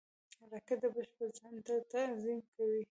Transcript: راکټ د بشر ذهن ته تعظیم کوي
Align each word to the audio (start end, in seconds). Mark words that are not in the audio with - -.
راکټ 0.51 0.77
د 0.81 0.83
بشر 0.95 1.27
ذهن 1.37 1.55
ته 1.65 1.73
تعظیم 1.93 2.39
کوي 2.53 2.79